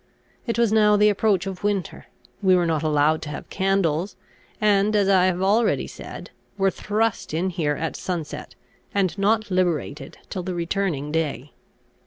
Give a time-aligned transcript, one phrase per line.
[0.47, 2.07] It was now the approach of winter.
[2.41, 4.15] We were not allowed to have candles,
[4.59, 8.55] and, as I have already said, were thrust in here at sunset,
[8.95, 11.53] and not liberated till the returning day.